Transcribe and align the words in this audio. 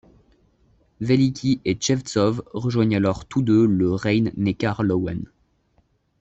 Velyky 0.99 1.61
et 1.63 1.77
Chevtsov 1.79 2.41
rejoignent 2.55 2.97
alors 2.97 3.25
tous 3.27 3.43
deux 3.43 3.67
le 3.67 3.91
Rhein-Neckar 3.93 4.81
Löwen. 4.81 5.25